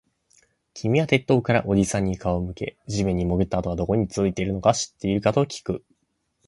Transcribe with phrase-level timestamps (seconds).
[0.73, 5.83] 君は鉄塔からおじさんに顔を向け、地面に潜ったあとはどこに続いているのか知っているかときく